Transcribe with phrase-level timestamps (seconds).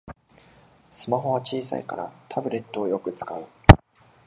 [0.91, 3.45] スマホは小さいからタブレットをよく使う